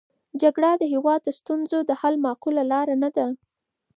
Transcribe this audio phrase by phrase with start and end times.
[0.41, 3.25] جګړه د هېواد د ستونزو د حل معقوله لاره نه ده.